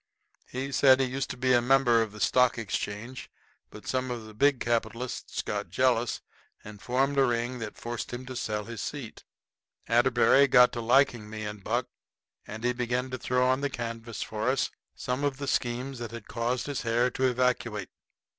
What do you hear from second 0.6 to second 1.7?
said he used to be a